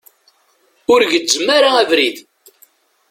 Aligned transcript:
Ur 0.93 1.01
gezzem 1.11 1.47
ara 1.57 1.69
abrid. 1.81 2.17